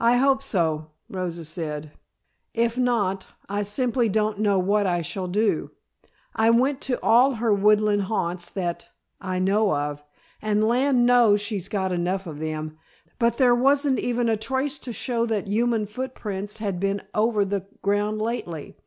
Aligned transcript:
"I 0.00 0.16
hope 0.16 0.42
so," 0.42 0.86
Rosa 1.10 1.44
said, 1.44 1.92
"if 2.54 2.78
not, 2.78 3.26
I 3.46 3.62
simply 3.62 4.08
don't 4.08 4.38
know 4.40 4.58
what 4.58 4.86
I 4.86 5.02
shall 5.02 5.26
do. 5.28 5.72
I 6.34 6.48
went 6.48 6.80
to 6.84 6.98
all 7.02 7.34
her 7.34 7.52
woodland 7.52 8.04
haunts 8.04 8.50
that 8.52 8.88
I 9.20 9.38
know 9.38 9.76
of, 9.76 10.02
and 10.40 10.64
land 10.64 11.04
knows 11.04 11.42
she's 11.42 11.68
got 11.68 11.92
enough 11.92 12.26
of 12.26 12.38
them, 12.40 12.78
but 13.18 13.36
there 13.36 13.54
wasn't 13.54 13.98
even 13.98 14.30
a 14.30 14.36
trace 14.38 14.78
to 14.78 14.94
show 14.94 15.26
that 15.26 15.46
human 15.46 15.84
footprints 15.84 16.56
had 16.56 16.80
been 16.80 17.02
over 17.12 17.44
the 17.44 17.66
ground 17.82 18.22
lately. 18.22 18.78